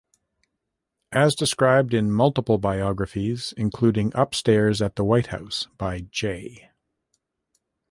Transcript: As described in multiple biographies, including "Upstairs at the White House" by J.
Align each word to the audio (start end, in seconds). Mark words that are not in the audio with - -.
As 1.11 1.35
described 1.35 1.93
in 1.93 2.09
multiple 2.11 2.57
biographies, 2.57 3.53
including 3.55 4.11
"Upstairs 4.15 4.81
at 4.81 4.95
the 4.95 5.03
White 5.03 5.27
House" 5.27 5.67
by 5.77 6.07
J. 6.09 6.71